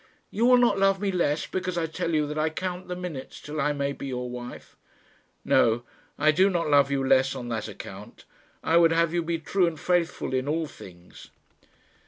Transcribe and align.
You 0.31 0.47
will 0.47 0.57
not 0.57 0.79
love 0.79 0.99
me 0.99 1.11
less 1.11 1.45
because 1.45 1.77
I 1.77 1.85
tell 1.85 2.11
you 2.15 2.25
that 2.25 2.37
I 2.39 2.49
count 2.49 2.87
the 2.87 2.95
minutes 2.95 3.39
till 3.39 3.61
I 3.61 3.71
may 3.71 3.91
be 3.91 4.07
your 4.07 4.31
wife." 4.31 4.75
"No; 5.45 5.83
I 6.17 6.31
do 6.31 6.49
not 6.49 6.67
love 6.71 6.89
you 6.89 7.05
less 7.07 7.35
on 7.35 7.49
that 7.49 7.67
account. 7.67 8.25
I 8.63 8.77
would 8.77 8.93
have 8.93 9.13
you 9.13 9.21
be 9.21 9.37
true 9.37 9.67
and 9.67 9.79
faithful 9.79 10.33
in 10.33 10.47
all 10.47 10.65
things." 10.65 11.29